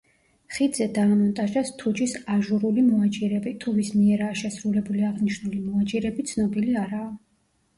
[0.53, 7.09] ხიდზე დაამონტაჟეს თუჯის აჟურული მოაჯირები, თუ ვის მიერაა შესრულებული აღნიშნული მოაჯირები, ცნობილი არაა.